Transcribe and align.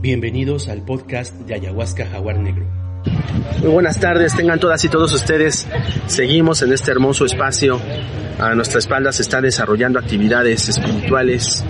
Bienvenidos 0.00 0.68
al 0.68 0.82
podcast 0.82 1.34
de 1.40 1.54
Ayahuasca 1.54 2.06
Jaguar 2.06 2.38
Negro. 2.38 2.64
Muy 3.58 3.72
buenas 3.72 3.98
tardes, 3.98 4.32
tengan 4.32 4.60
todas 4.60 4.84
y 4.84 4.88
todos 4.88 5.12
ustedes. 5.12 5.66
Seguimos 6.06 6.62
en 6.62 6.72
este 6.72 6.92
hermoso 6.92 7.24
espacio. 7.24 7.80
A 8.38 8.54
nuestra 8.54 8.78
espalda 8.78 9.10
se 9.10 9.22
están 9.22 9.42
desarrollando 9.42 9.98
actividades 9.98 10.68
espirituales 10.68 11.64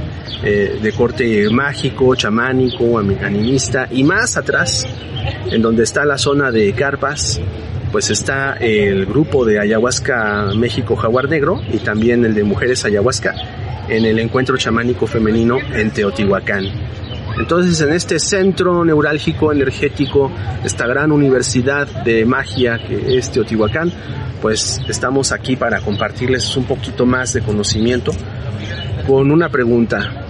eh, 0.45 0.79
de 0.83 0.93
corte 0.93 1.49
mágico, 1.49 2.15
chamánico, 2.17 2.99
animista 2.99 3.89
y 3.91 4.05
más 4.05 4.37
atrás, 4.37 4.87
en 5.51 5.63
donde 5.63 5.85
está 5.85 6.05
la 6.05 6.19
zona 6.19 6.51
de 6.51 6.75
carpas, 6.75 7.41
pues 7.91 8.11
está 8.11 8.59
el 8.61 9.07
grupo 9.07 9.47
de 9.47 9.59
Ayahuasca 9.59 10.53
México 10.55 10.97
Jaguar 10.97 11.31
Negro 11.31 11.63
y 11.73 11.79
también 11.79 12.27
el 12.27 12.35
de 12.35 12.45
Mujeres 12.45 12.85
Ayahuasca 12.85 13.35
en 13.89 14.05
el 14.05 14.19
encuentro 14.19 14.59
chamánico 14.59 15.07
femenino 15.07 15.57
en 15.73 15.91
Teotihuacán. 15.93 16.67
Entonces 17.39 17.81
en 17.81 17.93
este 17.93 18.19
centro 18.19 18.85
neurálgico 18.85 19.53
energético, 19.53 20.31
esta 20.65 20.87
gran 20.87 21.13
universidad 21.13 21.87
de 22.05 22.25
magia 22.25 22.79
que 22.79 23.17
es 23.17 23.31
Teotihuacán, 23.31 23.93
pues 24.43 24.81
estamos 24.89 25.33
aquí 25.33 25.57
para 25.57 25.81
compartirles 25.81 26.57
un 26.57 26.65
poquito 26.65 27.07
más 27.07 27.33
de 27.33 27.43
conocimiento 27.43 28.13
con 29.07 29.31
una 29.31 29.49
pregunta. 29.49 30.27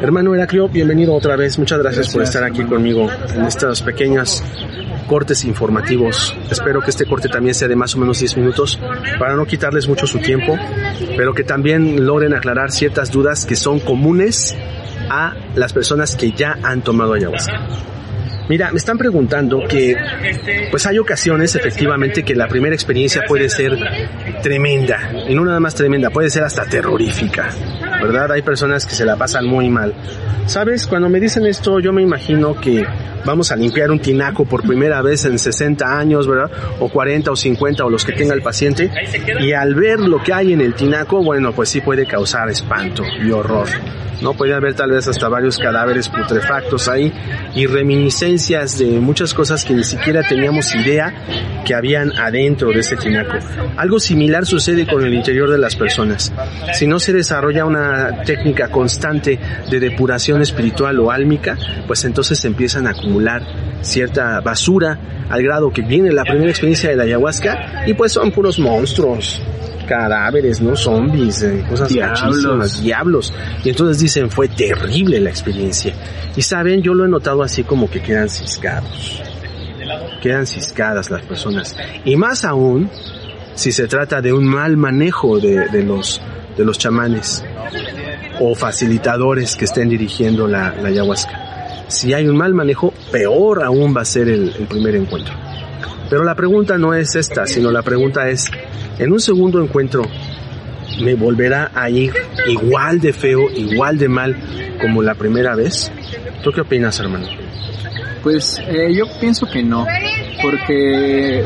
Hermano 0.00 0.34
Heraclio, 0.34 0.68
bienvenido 0.68 1.14
otra 1.14 1.36
vez. 1.36 1.58
Muchas 1.58 1.78
gracias, 1.78 2.12
por 2.12 2.22
estar 2.22 2.42
aquí 2.42 2.64
conmigo 2.64 3.08
en 3.34 3.44
estos 3.44 3.82
pequeños 3.82 4.42
cortes 5.06 5.44
informativos. 5.44 6.34
Espero 6.50 6.80
que 6.80 6.90
este 6.90 7.04
corte 7.04 7.28
también 7.28 7.54
sea 7.54 7.68
de 7.68 7.76
más 7.76 7.94
o 7.94 7.98
menos 7.98 8.18
10 8.18 8.36
minutos 8.38 8.78
para 9.18 9.34
no 9.34 9.44
quitarles 9.44 9.88
mucho 9.88 10.06
su 10.06 10.18
tiempo, 10.18 10.56
pero 11.16 11.34
que 11.34 11.44
también 11.44 12.06
logren 12.06 12.32
aclarar 12.34 12.70
ciertas 12.70 13.10
dudas 13.10 13.44
que 13.44 13.56
son 13.56 13.80
comunes 13.80 14.56
a 15.10 15.34
las 15.56 15.72
personas 15.72 16.16
que 16.16 16.32
ya 16.32 16.58
han 16.62 16.82
tomado 16.82 17.14
ayahuasca. 17.14 17.60
Mira, 18.50 18.72
me 18.72 18.78
están 18.78 18.98
preguntando 18.98 19.62
que 19.68 19.96
pues 20.72 20.84
hay 20.84 20.98
ocasiones 20.98 21.54
efectivamente 21.54 22.24
que 22.24 22.34
la 22.34 22.48
primera 22.48 22.74
experiencia 22.74 23.22
puede 23.28 23.48
ser 23.48 23.78
tremenda, 24.42 25.12
y 25.28 25.36
no 25.36 25.44
nada 25.44 25.60
más 25.60 25.76
tremenda, 25.76 26.10
puede 26.10 26.30
ser 26.30 26.42
hasta 26.42 26.64
terrorífica, 26.64 27.48
¿verdad? 28.02 28.32
Hay 28.32 28.42
personas 28.42 28.86
que 28.86 28.94
se 28.96 29.04
la 29.04 29.14
pasan 29.14 29.46
muy 29.46 29.68
mal. 29.68 29.94
¿Sabes? 30.46 30.88
Cuando 30.88 31.08
me 31.08 31.20
dicen 31.20 31.46
esto 31.46 31.78
yo 31.78 31.92
me 31.92 32.02
imagino 32.02 32.60
que 32.60 32.84
vamos 33.24 33.52
a 33.52 33.56
limpiar 33.56 33.92
un 33.92 34.00
tinaco 34.00 34.44
por 34.44 34.62
primera 34.66 35.00
vez 35.00 35.24
en 35.26 35.38
60 35.38 35.86
años, 35.86 36.26
¿verdad? 36.26 36.50
O 36.80 36.88
40 36.88 37.30
o 37.30 37.36
50 37.36 37.84
o 37.84 37.88
los 37.88 38.04
que 38.04 38.14
tenga 38.14 38.34
el 38.34 38.42
paciente, 38.42 38.90
y 39.38 39.52
al 39.52 39.76
ver 39.76 40.00
lo 40.00 40.20
que 40.24 40.32
hay 40.32 40.54
en 40.54 40.60
el 40.60 40.74
tinaco, 40.74 41.22
bueno, 41.22 41.52
pues 41.52 41.68
sí 41.68 41.82
puede 41.82 42.04
causar 42.04 42.50
espanto 42.50 43.04
y 43.22 43.30
horror. 43.30 43.68
¿No? 44.22 44.34
Puede 44.34 44.54
haber 44.54 44.74
tal 44.74 44.90
vez 44.90 45.08
hasta 45.08 45.28
varios 45.28 45.58
cadáveres 45.58 46.08
putrefactos 46.08 46.88
ahí 46.88 47.12
y 47.54 47.66
reminiscencias 47.66 48.78
de 48.78 48.86
muchas 49.00 49.34
cosas 49.34 49.64
que 49.64 49.74
ni 49.74 49.84
siquiera 49.84 50.22
teníamos 50.22 50.74
idea 50.74 51.14
que 51.64 51.74
habían 51.74 52.12
adentro 52.18 52.70
de 52.70 52.80
ese 52.80 52.96
tinaco. 52.96 53.34
Algo 53.76 53.98
similar 54.00 54.46
sucede 54.46 54.86
con 54.86 55.04
el 55.04 55.14
interior 55.14 55.50
de 55.50 55.58
las 55.58 55.76
personas. 55.76 56.32
Si 56.74 56.86
no 56.86 56.98
se 56.98 57.12
desarrolla 57.12 57.64
una 57.64 58.22
técnica 58.24 58.68
constante 58.68 59.38
de 59.70 59.80
depuración 59.80 60.42
espiritual 60.42 60.98
o 61.00 61.10
álmica, 61.10 61.56
pues 61.86 62.04
entonces 62.04 62.38
se 62.38 62.48
empiezan 62.48 62.86
a 62.86 62.90
acumular 62.90 63.42
cierta 63.82 64.40
basura 64.40 64.98
al 65.28 65.42
grado 65.42 65.72
que 65.72 65.82
viene 65.82 66.12
la 66.12 66.24
primera 66.24 66.50
experiencia 66.50 66.90
de 66.90 66.96
la 66.96 67.04
ayahuasca 67.04 67.84
y 67.86 67.94
pues 67.94 68.12
son 68.12 68.32
puros 68.32 68.58
monstruos 68.58 69.40
cadáveres, 69.90 70.60
¿no? 70.60 70.76
Zombies, 70.76 71.42
eh, 71.42 71.64
cosas 71.68 71.88
diablos. 71.88 72.80
diablos. 72.80 73.34
Y 73.64 73.70
entonces 73.70 73.98
dicen, 73.98 74.30
fue 74.30 74.46
terrible 74.46 75.18
la 75.18 75.30
experiencia. 75.30 75.92
Y 76.36 76.42
saben, 76.42 76.80
yo 76.80 76.94
lo 76.94 77.04
he 77.04 77.08
notado 77.08 77.42
así 77.42 77.64
como 77.64 77.90
que 77.90 78.00
quedan 78.00 78.28
ciscados. 78.28 79.20
Quedan 80.22 80.46
ciscadas 80.46 81.10
las 81.10 81.22
personas. 81.22 81.76
Y 82.04 82.14
más 82.14 82.44
aún, 82.44 82.88
si 83.54 83.72
se 83.72 83.88
trata 83.88 84.22
de 84.22 84.32
un 84.32 84.46
mal 84.46 84.76
manejo 84.76 85.40
de, 85.40 85.82
los, 85.82 86.20
de 86.56 86.64
los 86.64 86.78
chamanes 86.78 87.44
o 88.38 88.54
facilitadores 88.54 89.56
que 89.56 89.64
estén 89.64 89.88
dirigiendo 89.88 90.46
la, 90.46 90.72
la 90.80 90.88
ayahuasca. 90.88 91.86
Si 91.88 92.14
hay 92.14 92.28
un 92.28 92.36
mal 92.36 92.54
manejo, 92.54 92.94
peor 93.10 93.64
aún 93.64 93.92
va 93.96 94.02
a 94.02 94.04
ser 94.04 94.28
el 94.28 94.52
primer 94.68 94.94
encuentro. 94.94 95.49
Pero 96.10 96.24
la 96.24 96.34
pregunta 96.34 96.76
no 96.76 96.92
es 96.92 97.14
esta, 97.14 97.46
sino 97.46 97.70
la 97.70 97.82
pregunta 97.82 98.28
es, 98.28 98.50
en 98.98 99.12
un 99.12 99.20
segundo 99.20 99.62
encuentro 99.62 100.02
me 101.00 101.14
volverá 101.14 101.70
a 101.74 101.88
ir 101.88 102.12
igual 102.48 103.00
de 103.00 103.12
feo, 103.12 103.48
igual 103.50 103.96
de 103.96 104.08
mal 104.08 104.36
como 104.80 105.02
la 105.02 105.14
primera 105.14 105.54
vez? 105.54 105.90
¿Tú 106.42 106.50
qué 106.52 106.62
opinas, 106.62 106.98
hermano? 107.00 107.26
Pues 108.22 108.60
eh, 108.66 108.94
yo 108.94 109.04
pienso 109.18 109.46
que 109.46 109.62
no, 109.62 109.86
porque 110.42 111.42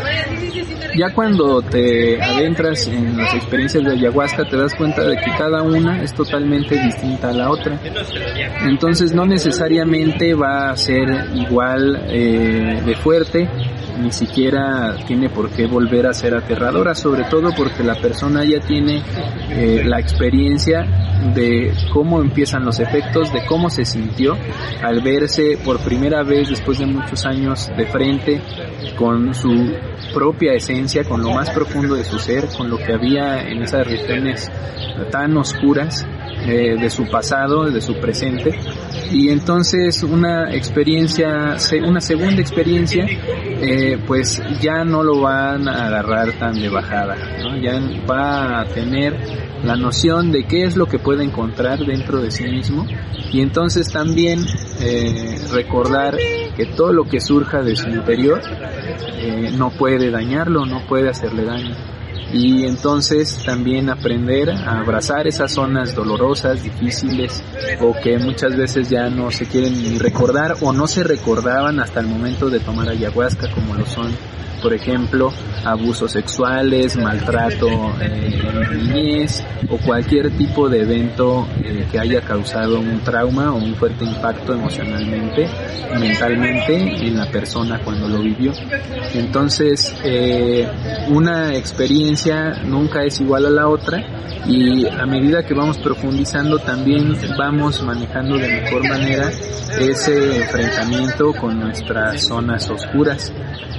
ya 0.96 1.12
cuando 1.12 1.62
te 1.62 2.20
adentras 2.20 2.88
en 2.88 3.16
las 3.16 3.32
experiencias 3.34 3.84
de 3.84 3.92
ayahuasca 3.92 4.44
te 4.48 4.56
das 4.56 4.74
cuenta 4.74 5.02
de 5.02 5.16
que 5.16 5.30
cada 5.38 5.62
una 5.62 6.02
es 6.02 6.12
totalmente 6.14 6.76
distinta 6.76 7.30
a 7.30 7.32
la 7.32 7.50
otra. 7.50 7.78
Entonces 8.66 9.12
no 9.12 9.24
necesariamente 9.24 10.34
va 10.34 10.70
a 10.70 10.76
ser 10.76 11.08
igual 11.34 12.06
eh, 12.08 12.82
de 12.84 12.94
fuerte, 12.96 13.48
ni 14.00 14.12
siquiera 14.12 14.96
tiene 15.06 15.28
por 15.28 15.50
qué 15.50 15.66
volver 15.66 16.06
a 16.06 16.14
ser 16.14 16.34
aterradora, 16.34 16.94
sobre 16.94 17.24
todo 17.24 17.50
porque 17.56 17.82
la 17.82 17.94
persona 17.94 18.44
ya 18.44 18.60
tiene 18.60 19.02
eh, 19.50 19.82
la 19.84 20.00
experiencia 20.00 20.84
de 21.34 21.72
cómo 21.92 22.20
empiezan 22.20 22.64
los 22.64 22.80
efectos, 22.80 23.32
de 23.32 23.44
cómo 23.46 23.70
se 23.70 23.84
sintió 23.84 24.36
al 24.82 25.00
verse 25.00 25.58
por 25.64 25.80
primera 25.80 26.22
vez 26.22 26.50
después 26.50 26.78
de 26.78 26.86
muchos 26.86 27.24
años 27.24 27.70
de 27.76 27.86
frente 27.86 28.42
con 28.96 29.32
su 29.34 29.72
propia 30.12 30.54
esencia, 30.54 31.04
con 31.04 31.22
lo 31.22 31.30
más 31.30 31.50
profundo 31.50 31.94
de 31.94 32.04
su 32.04 32.18
ser, 32.18 32.48
con 32.56 32.68
lo 32.68 32.76
que 32.78 32.92
había 32.92 33.42
en 33.48 33.62
esas 33.62 33.86
regiones 33.86 34.50
tan 35.10 35.36
oscuras 35.36 36.06
eh, 36.46 36.76
de 36.78 36.90
su 36.90 37.06
pasado, 37.06 37.70
de 37.70 37.80
su 37.80 37.94
presente, 37.94 38.58
y 39.10 39.28
entonces 39.30 40.02
una 40.02 40.54
experiencia, 40.54 41.56
una 41.86 42.00
segunda 42.00 42.40
experiencia, 42.40 43.06
eh, 43.06 43.98
pues 44.06 44.42
ya 44.60 44.84
no 44.84 45.02
lo 45.02 45.20
van 45.20 45.68
a 45.68 45.86
agarrar 45.86 46.32
tan 46.38 46.54
de 46.54 46.68
bajada, 46.68 47.16
ya 47.60 47.80
va 48.08 48.60
a 48.60 48.64
tener 48.66 49.16
la 49.62 49.76
noción 49.76 50.30
de 50.30 50.44
qué 50.44 50.64
es 50.64 50.76
lo 50.76 50.86
que 50.86 50.98
puede 50.98 51.24
encontrar 51.24 51.78
dentro 51.80 52.20
de 52.20 52.30
sí 52.30 52.44
mismo. 52.44 52.86
Y 53.32 53.40
entonces 53.40 53.90
también 53.90 54.44
eh, 54.80 55.38
recordar 55.52 56.16
que 56.56 56.66
todo 56.66 56.92
lo 56.92 57.04
que 57.04 57.20
surja 57.20 57.62
de 57.62 57.74
su 57.74 57.88
interior 57.88 58.40
no 59.56 59.70
puede 59.70 60.10
dañarlo, 60.10 60.66
no 60.66 60.86
puede 60.86 61.08
hacerle 61.08 61.44
daño 61.44 61.74
y 62.34 62.66
entonces 62.66 63.38
también 63.44 63.88
aprender 63.88 64.50
a 64.50 64.80
abrazar 64.80 65.28
esas 65.28 65.52
zonas 65.52 65.94
dolorosas, 65.94 66.64
difíciles 66.64 67.44
o 67.80 67.94
que 67.94 68.18
muchas 68.18 68.56
veces 68.56 68.90
ya 68.90 69.08
no 69.08 69.30
se 69.30 69.46
quieren 69.46 69.80
ni 69.80 69.98
recordar 69.98 70.56
o 70.60 70.72
no 70.72 70.88
se 70.88 71.04
recordaban 71.04 71.78
hasta 71.78 72.00
el 72.00 72.08
momento 72.08 72.50
de 72.50 72.58
tomar 72.58 72.88
ayahuasca 72.88 73.48
como 73.52 73.74
lo 73.74 73.86
son 73.86 74.10
por 74.64 74.72
ejemplo, 74.72 75.30
abusos 75.62 76.12
sexuales, 76.12 76.96
maltrato 76.96 77.68
eh, 78.00 78.40
en 78.42 78.78
niñez 78.78 79.44
o 79.68 79.76
cualquier 79.76 80.30
tipo 80.38 80.70
de 80.70 80.80
evento 80.80 81.46
eh, 81.62 81.86
que 81.92 81.98
haya 81.98 82.22
causado 82.22 82.80
un 82.80 83.00
trauma 83.00 83.52
o 83.52 83.56
un 83.56 83.74
fuerte 83.74 84.06
impacto 84.06 84.54
emocionalmente, 84.54 85.46
mentalmente 86.00 87.06
en 87.06 87.14
la 87.14 87.26
persona 87.26 87.78
cuando 87.84 88.08
lo 88.08 88.20
vivió. 88.20 88.52
Entonces, 89.12 89.94
eh, 90.02 90.66
una 91.10 91.54
experiencia 91.54 92.62
nunca 92.64 93.04
es 93.04 93.20
igual 93.20 93.44
a 93.44 93.50
la 93.50 93.68
otra 93.68 94.02
y 94.46 94.86
a 94.86 95.04
medida 95.04 95.42
que 95.44 95.52
vamos 95.52 95.76
profundizando 95.76 96.58
también 96.58 97.14
vamos 97.38 97.82
manejando 97.82 98.38
de 98.38 98.48
mejor 98.48 98.88
manera 98.88 99.30
ese 99.78 100.36
enfrentamiento 100.36 101.32
con 101.34 101.60
nuestras 101.60 102.26
zonas 102.26 102.68
oscuras 102.70 103.32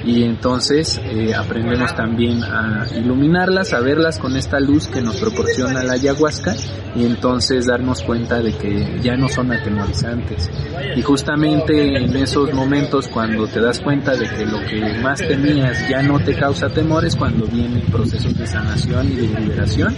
y 0.03 0.23
entonces 0.23 0.74
eh, 0.77 1.33
aprendemos 1.33 1.95
también 1.95 2.43
a 2.43 2.85
iluminarlas, 2.95 3.73
a 3.73 3.79
verlas 3.79 4.19
con 4.19 4.35
esta 4.35 4.59
luz 4.59 4.87
que 4.87 5.01
nos 5.01 5.15
proporciona 5.15 5.83
la 5.83 5.93
ayahuasca 5.93 6.53
y 6.95 7.05
entonces 7.05 7.67
darnos 7.67 8.01
cuenta 8.01 8.41
de 8.41 8.53
que 8.53 8.99
ya 9.01 9.15
no 9.15 9.29
son 9.29 9.53
atemorizantes. 9.53 10.49
Y 10.95 11.01
justamente 11.01 11.95
en 11.95 12.15
esos 12.17 12.53
momentos 12.53 13.07
cuando 13.07 13.47
te 13.47 13.61
das 13.61 13.79
cuenta 13.79 14.15
de 14.15 14.27
que 14.27 14.45
lo 14.45 14.59
que 14.65 14.99
más 15.01 15.19
temías 15.19 15.87
ya 15.87 16.01
no 16.01 16.19
te 16.19 16.35
causa 16.35 16.67
temor 16.69 17.05
es 17.05 17.15
cuando 17.15 17.45
vienen 17.45 17.81
procesos 17.91 18.37
de 18.37 18.45
sanación 18.45 19.11
y 19.11 19.15
de 19.15 19.39
liberación 19.39 19.95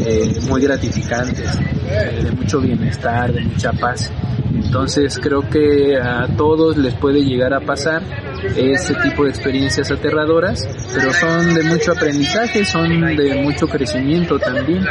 eh, 0.00 0.38
muy 0.48 0.62
gratificantes, 0.62 1.58
eh, 1.86 2.20
de 2.24 2.32
mucho 2.32 2.60
bienestar, 2.60 3.30
de 3.30 3.42
mucha 3.42 3.72
paz. 3.72 4.10
Entonces 4.54 5.18
creo 5.20 5.42
que 5.50 5.98
a 6.00 6.28
todos 6.36 6.76
les 6.78 6.94
puede 6.94 7.22
llegar 7.22 7.52
a 7.52 7.60
pasar 7.60 8.02
este 8.56 8.94
tipo 9.02 9.24
de 9.24 9.30
experiencias 9.30 9.90
aterradoras, 9.90 10.60
pero 10.94 11.12
son 11.12 11.54
de 11.54 11.62
mucho 11.64 11.92
aprendizaje, 11.92 12.64
son 12.64 13.16
de 13.16 13.34
mucho 13.42 13.66
crecimiento 13.66 14.38
también. 14.38 14.84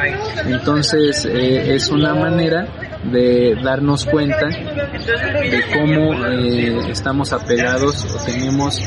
Entonces 0.46 1.26
eh, 1.26 1.76
es 1.76 1.90
una 1.90 2.14
manera 2.14 2.68
de 3.04 3.56
darnos 3.62 4.06
cuenta 4.06 4.48
de 4.48 5.64
cómo 5.74 6.26
eh, 6.26 6.90
estamos 6.90 7.34
apegados 7.34 8.06
o 8.06 8.26
tenemos 8.26 8.80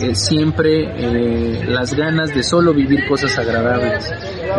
eh, 0.00 0.14
siempre 0.14 1.64
las 1.66 1.94
ganas 1.94 2.34
de 2.34 2.42
solo 2.42 2.72
vivir 2.72 3.06
cosas 3.08 3.36
agradables, 3.38 4.12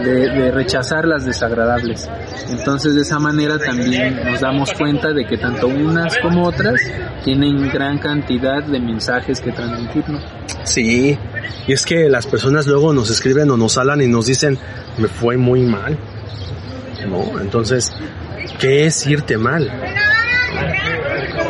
de, 0.03 0.51
rechazar 0.51 1.07
las 1.07 1.25
desagradables. 1.25 2.09
Entonces 2.49 2.95
de 2.95 3.01
esa 3.01 3.19
manera 3.19 3.57
también 3.57 4.23
nos 4.23 4.41
damos 4.41 4.73
cuenta 4.73 5.13
de 5.13 5.25
que 5.25 5.37
tanto 5.37 5.67
unas 5.67 6.17
como 6.19 6.45
otras 6.47 6.79
tienen 7.23 7.69
gran 7.69 7.97
cantidad 7.99 8.63
de 8.63 8.79
mensajes 8.79 9.41
que 9.41 9.51
transmitirnos. 9.51 10.23
Sí, 10.63 11.17
y 11.67 11.73
es 11.73 11.85
que 11.85 12.09
las 12.09 12.27
personas 12.27 12.67
luego 12.67 12.93
nos 12.93 13.09
escriben 13.09 13.49
o 13.51 13.57
nos 13.57 13.77
hablan 13.77 14.01
y 14.01 14.07
nos 14.07 14.27
dicen, 14.27 14.57
me 14.97 15.07
fue 15.07 15.37
muy 15.37 15.61
mal. 15.61 15.97
¿No? 17.07 17.39
Entonces, 17.39 17.93
¿qué 18.59 18.85
es 18.85 19.05
irte 19.05 19.37
mal? 19.37 19.71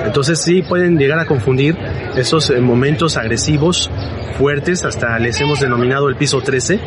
Entonces 0.06 0.42
sí 0.42 0.62
pueden 0.62 0.98
llegar 0.98 1.19
a 1.19 1.25
confundir 1.25 1.77
esos 2.16 2.50
eh, 2.50 2.62
momentos 2.62 3.18
agresivos 3.18 3.89
fuertes, 4.38 4.83
hasta 4.83 5.18
les 5.19 5.39
hemos 5.39 5.60
denominado 5.60 6.10
el 6.10 6.16
piso 6.16 6.42
13, 6.42 6.80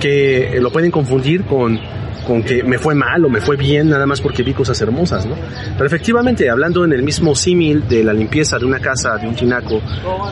que 0.00 0.58
lo 0.60 0.70
pueden 0.70 0.90
confundir 0.90 1.44
con 1.44 1.80
con 2.26 2.42
que 2.42 2.62
me 2.62 2.78
fue 2.78 2.94
mal 2.94 3.24
o 3.24 3.28
me 3.28 3.40
fue 3.40 3.56
bien 3.56 3.88
nada 3.88 4.06
más 4.06 4.20
porque 4.20 4.42
vi 4.42 4.52
cosas 4.52 4.80
hermosas, 4.80 5.26
¿no? 5.26 5.36
Pero 5.74 5.86
efectivamente, 5.86 6.48
hablando 6.48 6.84
en 6.84 6.92
el 6.92 7.02
mismo 7.02 7.34
símil 7.34 7.86
de 7.88 8.04
la 8.04 8.12
limpieza 8.12 8.58
de 8.58 8.64
una 8.64 8.78
casa, 8.78 9.16
de 9.16 9.26
un 9.26 9.34
tinaco, 9.34 9.80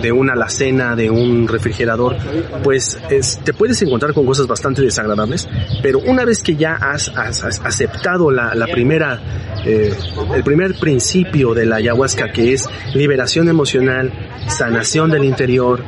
de 0.01 0.13
una 0.13 0.33
alacena, 0.33 0.95
de 0.95 1.11
un 1.11 1.49
refrigerador, 1.49 2.17
pues 2.63 2.99
te 3.45 3.53
puedes 3.53 3.81
encontrar 3.83 4.13
con 4.13 4.27
cosas 4.27 4.47
bastante 4.47 4.83
desagradables, 4.83 5.49
pero 5.83 5.99
una 6.01 6.25
vez 6.25 6.43
que 6.43 6.57
ya 6.57 6.75
has, 6.75 7.13
aceptado 7.17 8.31
la, 8.31 8.67
primera, 8.73 9.21
eh, 9.65 9.93
el 10.35 10.45
primer 10.45 10.75
principio 10.75 11.55
de 11.55 11.67
la 11.67 11.77
ayahuasca 11.77 12.33
que 12.33 12.53
es 12.53 12.69
liberación 12.95 13.49
emocional, 13.49 14.13
sanación 14.47 15.11
del 15.11 15.25
interior, 15.25 15.83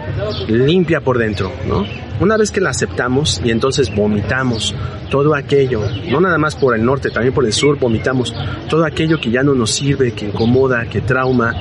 limpia 0.49 1.01
por 1.01 1.19
dentro, 1.19 1.53
¿no? 1.67 2.10
Una 2.21 2.37
vez 2.37 2.51
que 2.51 2.61
la 2.61 2.71
aceptamos 2.71 3.41
y 3.43 3.51
entonces 3.51 3.95
vomitamos 3.95 4.75
todo 5.09 5.35
aquello, 5.35 5.83
no 6.11 6.21
nada 6.21 6.37
más 6.37 6.55
por 6.55 6.77
el 6.77 6.85
norte, 6.85 7.11
también 7.11 7.33
por 7.33 7.47
el 7.47 7.53
sur 7.53 7.79
vomitamos 7.79 8.35
todo 8.69 8.85
aquello 8.85 9.19
que 9.19 9.31
ya 9.31 9.43
no 9.43 9.55
nos 9.55 9.71
sirve, 9.71 10.13
que 10.13 10.27
incomoda, 10.27 10.85
que 10.85 11.01
trauma, 11.01 11.55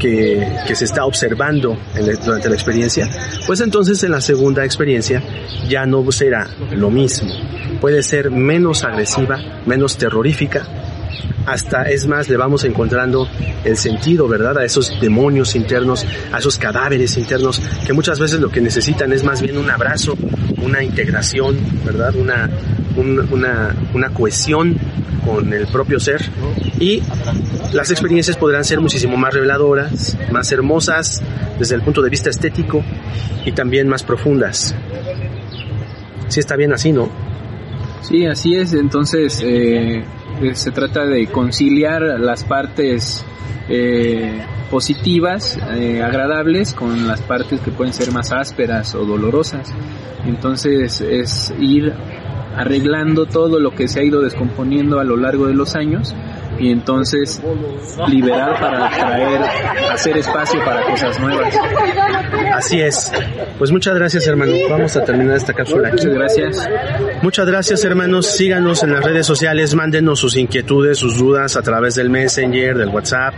que, 0.00 0.44
que, 0.66 0.74
se 0.74 0.84
está 0.86 1.04
observando 1.04 1.76
durante 2.24 2.48
la 2.48 2.54
experiencia, 2.54 3.08
pues 3.46 3.60
entonces 3.60 4.02
en 4.02 4.10
la 4.10 4.20
segunda 4.20 4.64
experiencia 4.64 5.22
ya 5.68 5.86
no 5.86 6.10
será 6.10 6.48
lo 6.72 6.90
mismo. 6.90 7.30
Puede 7.80 8.02
ser 8.02 8.32
menos 8.32 8.82
agresiva, 8.82 9.38
menos 9.64 9.96
terrorífica, 9.96 10.66
hasta 11.46 11.82
es 11.82 12.06
más 12.06 12.28
le 12.28 12.36
vamos 12.36 12.64
encontrando 12.64 13.28
el 13.64 13.76
sentido, 13.76 14.28
¿verdad? 14.28 14.58
A 14.58 14.64
esos 14.64 15.00
demonios 15.00 15.54
internos, 15.54 16.06
a 16.32 16.38
esos 16.38 16.58
cadáveres 16.58 17.16
internos 17.16 17.60
que 17.86 17.92
muchas 17.92 18.18
veces 18.18 18.40
lo 18.40 18.50
que 18.50 18.60
necesitan 18.60 19.12
es 19.12 19.24
más 19.24 19.40
bien 19.42 19.58
un 19.58 19.70
abrazo, 19.70 20.16
una 20.62 20.82
integración, 20.82 21.56
¿verdad? 21.84 22.14
Una, 22.16 22.50
una, 22.96 23.74
una 23.94 24.08
cohesión 24.10 24.78
con 25.24 25.52
el 25.52 25.66
propio 25.66 26.00
ser 26.00 26.22
y 26.78 27.02
las 27.72 27.90
experiencias 27.90 28.36
podrán 28.36 28.64
ser 28.64 28.80
muchísimo 28.80 29.16
más 29.16 29.34
reveladoras, 29.34 30.16
más 30.32 30.50
hermosas 30.52 31.22
desde 31.58 31.74
el 31.74 31.82
punto 31.82 32.02
de 32.02 32.10
vista 32.10 32.30
estético 32.30 32.82
y 33.44 33.52
también 33.52 33.88
más 33.88 34.02
profundas. 34.02 34.74
Sí 36.28 36.40
está 36.40 36.56
bien 36.56 36.72
así, 36.72 36.92
¿no? 36.92 37.10
Sí, 38.02 38.24
así 38.26 38.54
es. 38.56 38.72
Entonces, 38.72 39.40
eh, 39.42 40.04
se 40.54 40.70
trata 40.70 41.04
de 41.06 41.26
conciliar 41.28 42.02
las 42.02 42.44
partes 42.44 43.24
eh, 43.68 44.44
positivas, 44.70 45.58
eh, 45.72 46.02
agradables, 46.02 46.74
con 46.74 47.06
las 47.06 47.20
partes 47.22 47.60
que 47.60 47.70
pueden 47.70 47.92
ser 47.92 48.12
más 48.12 48.32
ásperas 48.32 48.94
o 48.94 49.04
dolorosas. 49.04 49.72
Entonces 50.26 51.00
es 51.00 51.52
ir 51.58 51.92
arreglando 52.56 53.26
todo 53.26 53.60
lo 53.60 53.74
que 53.74 53.88
se 53.88 54.00
ha 54.00 54.02
ido 54.02 54.20
descomponiendo 54.20 54.98
a 54.98 55.04
lo 55.04 55.16
largo 55.16 55.46
de 55.46 55.54
los 55.54 55.76
años 55.76 56.14
y 56.58 56.70
entonces 56.70 57.40
liberar 58.08 58.58
para 58.60 58.90
traer, 58.90 59.40
hacer 59.92 60.16
espacio 60.18 60.62
para 60.64 60.82
cosas 60.84 61.18
nuevas. 61.20 61.54
Así 62.54 62.80
es. 62.80 63.12
Pues 63.58 63.70
muchas 63.70 63.94
gracias 63.94 64.26
hermano. 64.26 64.52
Vamos 64.68 64.96
a 64.96 65.04
terminar 65.04 65.36
esta 65.36 65.52
cápsula 65.52 65.88
aquí. 65.88 65.96
Muchas 65.96 66.14
gracias. 66.14 66.68
Muchas 67.22 67.46
gracias 67.46 67.84
hermanos. 67.84 68.24
Síganos 68.24 68.82
en 68.82 68.92
las 68.92 69.04
redes 69.04 69.26
sociales, 69.26 69.74
mándenos 69.74 70.18
sus 70.18 70.38
inquietudes, 70.38 70.96
sus 70.96 71.18
dudas 71.18 71.54
a 71.54 71.60
través 71.60 71.94
del 71.94 72.08
Messenger, 72.08 72.78
del 72.78 72.88
WhatsApp. 72.88 73.34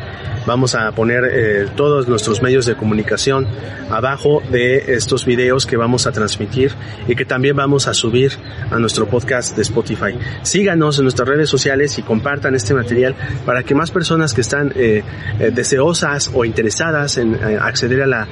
Vamos 0.46 0.76
a 0.76 0.92
poner 0.92 1.24
eh, 1.24 1.66
todos 1.74 2.06
nuestros 2.06 2.42
medios 2.42 2.64
de 2.64 2.76
comunicación 2.76 3.48
abajo 3.92 4.42
de 4.50 4.94
estos 4.94 5.26
videos 5.26 5.66
que 5.66 5.76
vamos 5.76 6.06
a 6.06 6.12
transmitir 6.12 6.72
y 7.06 7.14
que 7.14 7.24
también 7.24 7.56
vamos 7.56 7.88
a 7.88 7.94
subir 7.94 8.32
a 8.70 8.78
nuestro 8.78 9.06
podcast 9.06 9.56
de 9.56 9.62
Spotify. 9.62 10.16
Síganos 10.42 10.98
en 10.98 11.04
nuestras 11.04 11.28
redes 11.28 11.48
sociales 11.48 11.98
y 11.98 12.02
compartan 12.02 12.54
este 12.54 12.74
material 12.74 13.14
para 13.44 13.62
que 13.62 13.74
más 13.74 13.90
personas 13.90 14.32
que 14.32 14.40
están 14.40 14.72
eh, 14.74 15.02
eh, 15.38 15.50
deseosas 15.52 16.30
o 16.32 16.44
interesadas 16.44 17.18
en 17.18 17.34
eh, 17.34 17.58
acceder 17.60 18.02
a 18.02 18.06
la, 18.06 18.28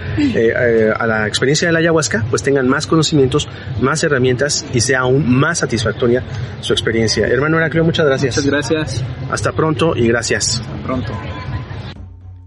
a 0.98 1.06
la 1.06 1.26
experiencia 1.26 1.68
de 1.68 1.72
la 1.72 1.80
ayahuasca, 1.80 2.24
pues 2.30 2.42
tengan 2.42 2.68
más 2.68 2.86
conocimientos, 2.86 3.48
más 3.80 4.02
herramientas 4.02 4.64
y 4.72 4.80
sea 4.80 5.00
aún 5.00 5.39
más 5.40 5.58
satisfactoria 5.58 6.22
su 6.60 6.72
experiencia. 6.72 7.26
Hermano 7.26 7.56
Heraclio, 7.56 7.82
muchas 7.82 8.06
gracias. 8.06 8.36
Muchas 8.36 8.50
gracias. 8.50 9.04
Hasta 9.30 9.52
pronto 9.52 9.96
y 9.96 10.06
gracias. 10.06 10.60
Hasta 10.60 10.82
pronto. 10.84 11.12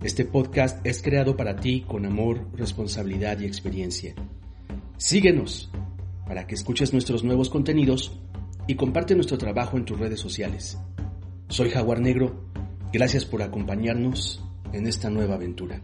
Este 0.02 0.26
podcast 0.26 0.86
es 0.86 1.02
creado 1.02 1.36
para 1.36 1.56
ti 1.56 1.86
con 1.88 2.06
amor, 2.06 2.46
responsabilidad 2.56 3.40
y 3.40 3.46
experiencia. 3.46 4.14
Síguenos 4.98 5.72
para 6.28 6.46
que 6.46 6.56
escuches 6.56 6.94
nuestros 6.94 7.24
nuevos 7.24 7.50
contenidos 7.50 8.20
y 8.68 8.76
comparte 8.76 9.16
nuestro 9.16 9.38
trabajo 9.38 9.78
en 9.78 9.86
tus 9.86 10.00
redes 10.00 10.20
sociales. 10.20 10.78
Soy 11.50 11.70
Jaguar 11.70 12.00
Negro. 12.00 12.46
Gracias 12.92 13.26
por 13.26 13.42
acompañarnos 13.42 14.44
en 14.72 14.88
esta 14.88 15.10
nueva 15.10 15.36
aventura. 15.36 15.82